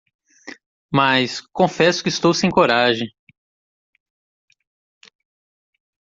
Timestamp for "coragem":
2.49-3.07